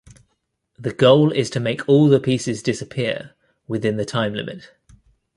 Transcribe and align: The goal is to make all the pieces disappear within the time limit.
The 0.79 0.93
goal 0.93 1.31
is 1.31 1.51
to 1.51 1.59
make 1.59 1.87
all 1.87 2.09
the 2.09 2.19
pieces 2.19 2.63
disappear 2.63 3.35
within 3.67 3.97
the 3.97 4.03
time 4.05 4.33
limit. 4.33 4.71